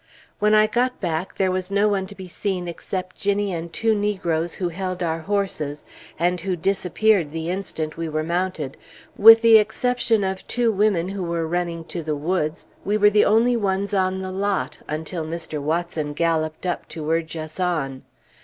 When 0.39 0.55
I 0.55 0.65
got 0.65 0.99
back, 0.99 1.37
there 1.37 1.51
was 1.51 1.69
no 1.69 1.87
one 1.87 2.07
to 2.07 2.15
be 2.15 2.27
seen 2.27 2.67
except 2.67 3.17
Ginnie 3.17 3.53
and 3.53 3.71
two 3.71 3.93
negroes 3.93 4.55
who 4.55 4.69
held 4.69 5.03
our 5.03 5.19
horses, 5.19 5.85
and 6.17 6.41
who 6.41 6.55
disappeared 6.55 7.31
the 7.31 7.51
instant 7.51 7.97
we 7.97 8.09
were 8.09 8.23
mounted; 8.23 8.77
with 9.15 9.43
the 9.43 9.59
exception 9.59 10.23
of 10.23 10.47
two 10.47 10.71
women 10.71 11.09
who 11.09 11.21
were 11.23 11.47
running 11.47 11.83
to 11.93 12.01
the 12.01 12.15
woods, 12.15 12.65
we 12.83 12.97
were 12.97 13.11
the 13.11 13.25
only 13.25 13.55
ones 13.55 13.93
on 13.93 14.23
the 14.23 14.31
lot, 14.31 14.79
until 14.87 15.23
Mr. 15.23 15.61
Watson 15.61 16.13
galloped 16.13 16.65
up 16.65 16.87
to 16.87 17.07
urge 17.11 17.37
us 17.37 17.59
on. 17.59 18.01